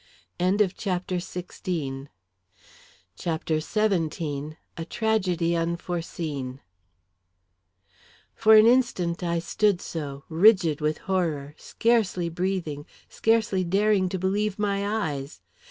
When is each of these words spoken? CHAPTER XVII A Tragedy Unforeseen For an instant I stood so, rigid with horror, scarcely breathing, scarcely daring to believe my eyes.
CHAPTER 0.39 1.19
XVII 1.19 2.07
A 3.23 4.85
Tragedy 4.89 5.55
Unforeseen 5.55 6.59
For 8.33 8.55
an 8.55 8.65
instant 8.65 9.21
I 9.23 9.37
stood 9.37 9.79
so, 9.79 10.23
rigid 10.27 10.81
with 10.81 10.97
horror, 10.97 11.53
scarcely 11.59 12.29
breathing, 12.29 12.87
scarcely 13.09 13.63
daring 13.63 14.09
to 14.09 14.17
believe 14.17 14.57
my 14.57 14.87
eyes. 15.11 15.39